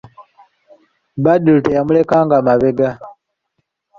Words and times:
Badru 1.23 1.55
teyamulekanga 1.65 2.37
mabega. 2.45 2.89